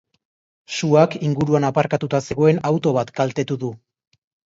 Suak 0.77 1.17
inguruan 1.27 1.69
aparkatuta 1.71 2.25
zegoen 2.31 2.65
auto 2.73 2.97
bat 3.01 3.15
kaltetu 3.23 3.63
du. 3.67 3.75